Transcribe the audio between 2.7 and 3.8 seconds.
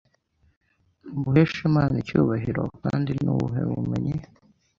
kandi ni ubuhe